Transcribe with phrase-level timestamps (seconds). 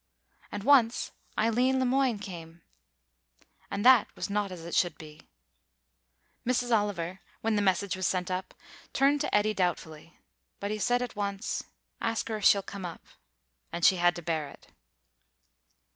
[0.51, 2.63] And once Eileen Le Moine came,
[3.69, 5.29] and that was not as it should be.
[6.43, 6.75] Mrs.
[6.75, 8.55] Oliver, when the message was sent up,
[8.93, 10.17] turned to Eddy doubtfully;
[10.59, 11.65] but he said at once,
[12.01, 13.03] "Ask her if she'll come up,"
[13.71, 14.69] and she had to bear it.